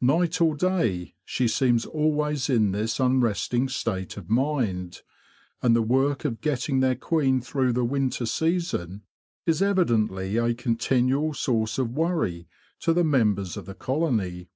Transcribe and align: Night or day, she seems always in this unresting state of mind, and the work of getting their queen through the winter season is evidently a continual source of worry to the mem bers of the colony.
Night 0.00 0.40
or 0.40 0.56
day, 0.56 1.14
she 1.24 1.46
seems 1.46 1.86
always 1.86 2.50
in 2.50 2.72
this 2.72 2.98
unresting 2.98 3.68
state 3.68 4.16
of 4.16 4.28
mind, 4.28 5.02
and 5.62 5.76
the 5.76 5.82
work 5.82 6.24
of 6.24 6.40
getting 6.40 6.80
their 6.80 6.96
queen 6.96 7.40
through 7.40 7.72
the 7.72 7.84
winter 7.84 8.26
season 8.26 9.02
is 9.46 9.62
evidently 9.62 10.36
a 10.36 10.52
continual 10.52 11.32
source 11.32 11.78
of 11.78 11.92
worry 11.92 12.48
to 12.80 12.92
the 12.92 13.04
mem 13.04 13.36
bers 13.36 13.56
of 13.56 13.66
the 13.66 13.74
colony. 13.76 14.48